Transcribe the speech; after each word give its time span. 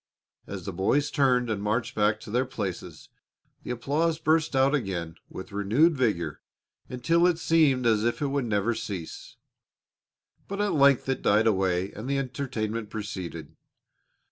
As 0.47 0.65
the 0.65 0.73
boys 0.73 1.11
turned 1.11 1.47
and 1.47 1.61
marched 1.61 1.93
back 1.93 2.19
to 2.21 2.31
their 2.31 2.47
places 2.47 3.09
the 3.61 3.69
applause 3.69 4.17
burst 4.17 4.55
out 4.55 4.73
again 4.73 5.13
with 5.29 5.51
renewed 5.51 5.95
vigor 5.95 6.41
until 6.89 7.27
it 7.27 7.37
seemed 7.37 7.85
as 7.85 8.03
if 8.03 8.19
it 8.19 8.25
would 8.29 8.45
never 8.45 8.73
cease. 8.73 9.35
But 10.47 10.59
at 10.59 10.73
length 10.73 11.07
it 11.07 11.21
died 11.21 11.45
away 11.45 11.91
and 11.93 12.09
the 12.09 12.17
entertainment 12.17 12.89
proceeded. 12.89 13.55